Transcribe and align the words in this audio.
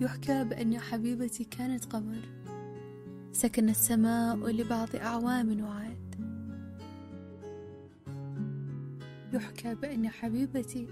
يحكى 0.00 0.44
بأن 0.44 0.78
حبيبتي 0.78 1.44
كانت 1.44 1.84
قمر 1.84 2.20
سكن 3.32 3.68
السماء 3.68 4.36
لبعض 4.36 4.96
أعوام 4.96 5.60
وعاد. 5.60 6.14
يحكى 9.32 9.74
بأن 9.74 10.08
حبيبتي 10.08 10.88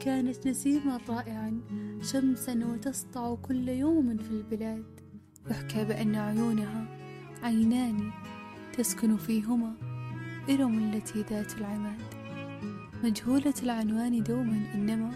كانت 0.00 0.46
نسيما 0.48 1.00
رائعا 1.08 1.60
شمسا 2.02 2.66
وتسطع 2.66 3.34
كل 3.34 3.68
يوم 3.68 4.16
في 4.16 4.30
البلاد. 4.30 5.00
يحكى 5.50 5.84
بأن 5.84 6.14
عيونها 6.14 6.86
عينان 7.42 8.10
تسكن 8.78 9.16
فيهما 9.16 9.74
إرم 10.50 10.78
التي 10.78 11.22
ذات 11.22 11.58
العماد. 11.58 12.02
مجهولة 13.04 13.54
العنوان 13.62 14.22
دوما 14.22 14.74
إنما 14.74 15.10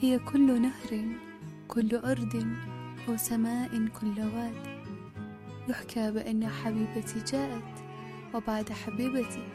هي 0.00 0.18
كل 0.18 0.62
نهر 0.62 1.29
كل 1.70 1.96
أرض 1.96 2.46
أو 3.08 3.16
سماء 3.16 3.86
كل 4.00 4.20
واد. 4.20 4.82
يحكى 5.68 6.10
بأن 6.10 6.48
حبيبتي 6.48 7.20
جاءت 7.32 7.84
وبعد 8.34 8.72
حبيبتي 8.72 9.48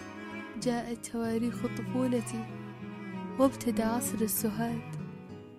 جاءت 0.63 1.05
تواريخ 1.05 1.65
طفولتي 1.77 2.45
وابتدى 3.39 3.83
عصر 3.83 4.17
السهاد 4.21 4.95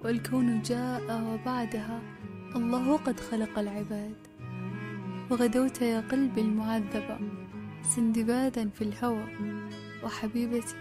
والكون 0.05 0.63
جاء 0.63 1.23
وبعدها 1.23 2.03
الله 2.57 2.97
قد 2.97 3.21
خلق 3.21 3.59
العباد. 3.59 4.17
وغدوت 5.31 5.83
يا 5.83 6.01
قلبي 6.01 6.41
المعذبة 6.41 7.19
سندبادا 7.83 8.69
في 8.69 8.83
الهوى. 8.85 9.25
وحبيبتي 10.05 10.77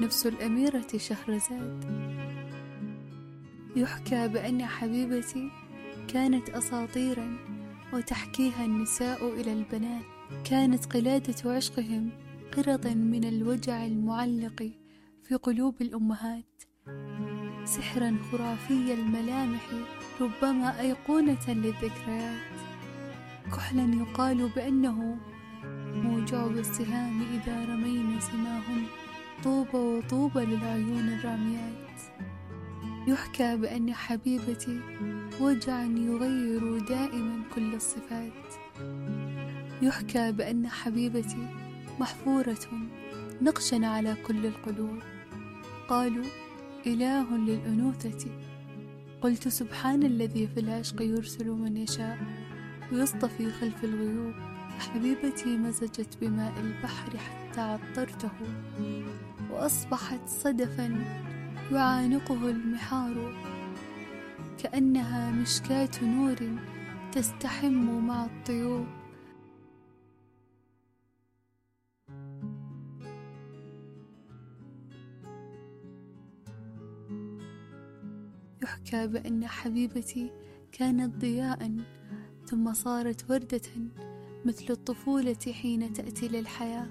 نفس 0.00 0.26
الأميرة 0.26 0.88
شهرزاد. 0.96 1.84
يحكى 3.78 4.28
بأن 4.28 4.66
حبيبتي 4.66 5.50
كانت 6.08 6.48
أساطيرا 6.48 7.36
وتحكيها 7.92 8.64
النساء 8.64 9.40
إلى 9.40 9.52
البنات. 9.52 10.02
كانت 10.44 10.86
قلادة 10.86 11.54
عشقهم 11.54 12.10
قرضا 12.56 12.94
من 12.94 13.24
الوجع 13.24 13.86
المعلق 13.86 14.70
في 15.24 15.34
قلوب 15.34 15.82
الأمهات. 15.82 16.62
سحرا 17.64 18.16
خرافي 18.32 18.94
الملامح 18.94 19.66
ربما 20.20 20.80
أيقونة 20.80 21.48
للذكريات. 21.48 22.40
كحلا 23.46 23.94
يقال 23.94 24.48
بأنه 24.48 25.16
موجع 25.94 26.46
بالسهام 26.46 27.22
إذا 27.34 27.64
رمينا 27.64 28.20
سماهن 28.20 28.82
طوبى 29.44 29.78
وطوبى 29.78 30.40
للعيون 30.40 31.08
الراميات. 31.08 31.97
يحكى 33.08 33.56
بأن 33.56 33.94
حبيبتي 33.94 34.80
وجعا 35.40 35.84
يغير 35.84 36.78
دائما 36.78 37.42
كل 37.54 37.74
الصفات. 37.74 38.54
يحكى 39.82 40.32
بأن 40.32 40.68
حبيبتي 40.68 41.46
محفورة 42.00 42.58
نقشا 43.42 43.86
على 43.86 44.16
كل 44.26 44.46
القلوب. 44.46 44.98
قالوا 45.88 46.24
إله 46.86 47.36
للأنوثة. 47.36 48.30
قلت 49.20 49.48
سبحان 49.48 50.02
الذي 50.02 50.46
في 50.46 50.60
العشق 50.60 51.02
يرسل 51.02 51.50
من 51.50 51.76
يشاء 51.76 52.18
ويصطفي 52.92 53.50
خلف 53.50 53.84
الغيوب. 53.84 54.34
حبيبتي 54.78 55.56
مزجت 55.56 56.18
بماء 56.20 56.52
البحر 56.60 57.16
حتى 57.18 57.60
عطرته 57.60 58.30
وأصبحت 59.50 60.28
صدفا 60.28 61.04
يعانقه 61.72 62.50
المحار. 62.50 63.34
كأنها 64.58 65.30
مشكاة 65.30 65.90
نور 66.02 66.36
تستحم 67.12 68.06
مع 68.06 68.24
الطيوب 68.24 68.86
يحكى 78.62 79.06
بأن 79.06 79.46
حبيبتي 79.46 80.30
كانت 80.72 81.16
ضياء 81.16 81.76
ثم 82.46 82.72
صارت 82.72 83.30
وردة 83.30 83.60
مثل 84.44 84.64
الطفولة 84.70 85.52
حين 85.52 85.92
تأتي 85.92 86.28
للحياة 86.28 86.88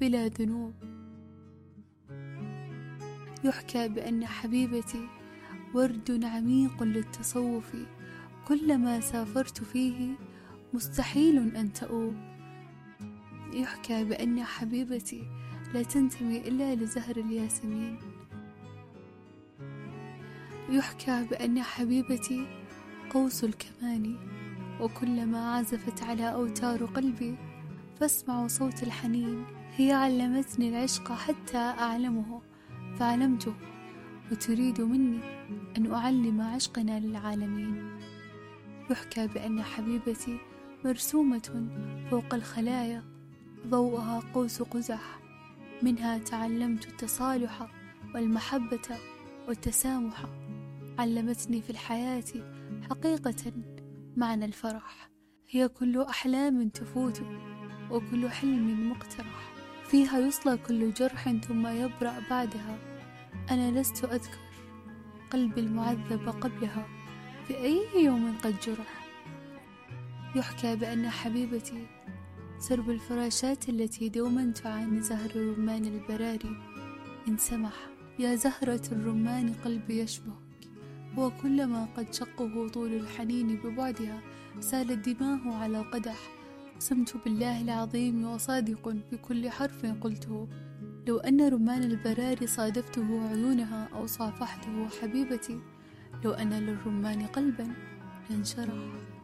بلا 0.00 0.26
ذنوب. 0.26 0.95
يحكى 3.46 3.88
بأن 3.88 4.26
حبيبتي 4.26 5.08
ورد 5.74 6.24
عميق 6.24 6.82
للتصوف. 6.82 7.76
كلما 8.48 9.00
سافرت 9.00 9.62
فيه 9.64 10.14
مستحيل 10.74 11.56
أن 11.56 11.72
تؤوب. 11.72 12.14
يحكى 13.52 14.04
بأن 14.04 14.44
حبيبتي 14.44 15.22
لا 15.74 15.82
تنتمي 15.82 16.38
إلا 16.38 16.74
لزهر 16.74 17.16
الياسمين. 17.16 17.98
يحكى 20.70 21.26
بأن 21.30 21.62
حبيبتي 21.62 22.46
قوس 23.10 23.44
الكمان. 23.44 24.16
وكلما 24.80 25.54
عزفت 25.54 26.02
على 26.02 26.34
أوتار 26.34 26.84
قلبي 26.84 27.36
فاسمع 28.00 28.46
صوت 28.46 28.82
الحنين. 28.82 29.44
هي 29.76 29.92
علمتني 29.92 30.68
العشق 30.68 31.12
حتى 31.12 31.58
أعلمه. 31.58 32.42
فعلمته 32.98 33.54
وتريد 34.32 34.80
مني 34.80 35.20
أن 35.76 35.92
أعلم 35.92 36.40
عشقنا 36.40 37.00
للعالمين. 37.00 37.98
يحكى 38.90 39.26
بأن 39.26 39.62
حبيبتي 39.62 40.38
مرسومة 40.84 41.68
فوق 42.10 42.34
الخلايا 42.34 43.04
ضوءها 43.66 44.22
قوس 44.34 44.62
قزح. 44.62 45.20
منها 45.82 46.18
تعلمت 46.18 46.86
التصالح 46.88 47.68
والمحبة 48.14 48.98
والتسامح. 49.48 50.24
علمتني 50.98 51.62
في 51.62 51.70
الحياة 51.70 52.24
حقيقة 52.90 53.52
معنى 54.16 54.44
الفرح. 54.44 55.10
هي 55.50 55.68
كل 55.68 56.02
أحلام 56.02 56.68
تفوت 56.68 57.22
وكل 57.90 58.28
حلم 58.28 58.90
مقترح. 58.90 59.55
فيها 59.90 60.18
يصلى 60.18 60.56
كل 60.56 60.92
جرح 60.92 61.30
ثم 61.30 61.66
يبرأ 61.66 62.14
بعدها. 62.30 62.78
أنا 63.50 63.80
لست 63.80 64.04
أذكر 64.04 64.38
قلبي 65.30 65.60
المعذب 65.60 66.28
قبلها. 66.28 66.86
في 67.48 67.56
أي 67.56 68.04
يوم 68.04 68.38
قد 68.44 68.54
جرح؟ 68.66 69.06
يحكى 70.36 70.76
بأن 70.76 71.10
حبيبتي 71.10 71.86
سرب 72.58 72.90
الفراشات 72.90 73.68
التي 73.68 74.08
دوما 74.08 74.52
تعاني 74.52 75.00
زهر 75.00 75.30
الرمان 75.30 75.84
البراري. 75.84 76.56
إن 77.28 77.36
سمح 77.36 77.76
يا 78.18 78.34
زهرة 78.34 78.82
الرمان 78.92 79.54
قلبي 79.64 80.00
يشبهك. 80.00 80.36
وكلما 81.16 81.88
قد 81.96 82.14
شقه 82.14 82.68
طول 82.68 82.92
الحنين 82.92 83.56
ببعدها 83.56 84.20
سالت 84.60 85.08
دماه 85.08 85.56
على 85.56 85.78
قدح. 85.78 86.35
أقسمت 86.76 87.16
بالله 87.24 87.62
العظيم 87.62 88.24
وصادق 88.24 88.88
في 89.10 89.16
كل 89.16 89.50
حرف 89.50 89.86
قلته. 89.86 90.48
لو 91.08 91.18
أن 91.18 91.48
رمان 91.48 91.82
البراري 91.82 92.46
صادفته 92.46 93.28
عيونها 93.28 93.88
أو 93.94 94.06
صافحته 94.06 94.88
حبيبتي 94.88 95.60
لو 96.24 96.30
أن 96.32 96.52
للرمان 96.52 97.26
قلبا 97.26 97.68
لانشرح. 98.30 99.15